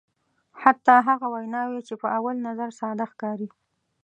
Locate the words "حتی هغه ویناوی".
0.61-1.79